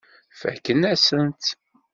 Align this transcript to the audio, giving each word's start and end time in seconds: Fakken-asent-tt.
Fakken-asent-tt. 0.39 1.47